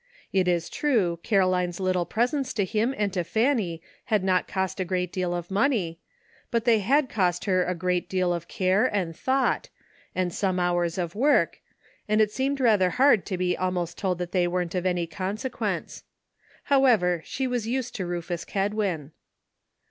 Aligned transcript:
It 0.33 0.47
is 0.47 0.67
true 0.67 1.19
Caroline's 1.21 1.79
little 1.79 2.07
presents 2.07 2.53
to 2.55 2.65
him 2.65 2.95
and 2.97 3.13
to 3.13 3.23
Fanny 3.23 3.83
had 4.05 4.23
not 4.23 4.47
cost 4.47 4.79
a 4.79 4.83
great 4.83 5.13
deal 5.13 5.35
of 5.35 5.51
money, 5.51 5.99
but 6.49 6.65
they 6.65 6.79
had 6.79 7.07
cost 7.07 7.45
her 7.45 7.63
a 7.63 7.75
great 7.75 8.09
deal 8.09 8.33
of 8.33 8.47
care 8.47 8.87
and 8.87 9.15
thought, 9.15 9.69
and 10.15 10.33
some 10.33 10.59
hours 10.59 10.97
of 10.97 11.13
work, 11.13 11.59
and 12.09 12.19
it 12.19 12.31
seemed 12.31 12.59
rather 12.59 12.89
hard 12.89 13.27
to 13.27 13.37
be 13.37 13.55
almost 13.55 13.95
told 13.95 14.17
that 14.17 14.31
they 14.31 14.47
weren't 14.47 14.73
of 14.73 14.87
any 14.87 15.05
con 15.05 15.37
sequence. 15.37 16.01
However, 16.63 17.21
she 17.23 17.45
was 17.45 17.67
used 17.67 17.93
to 17.97 18.05
Rufus 18.07 18.43
Kedwin. 18.43 19.11